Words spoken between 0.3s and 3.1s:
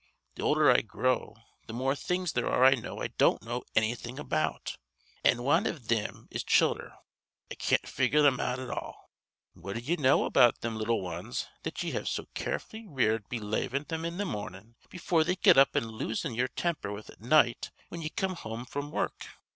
Th' older I grow th' more things there are I know I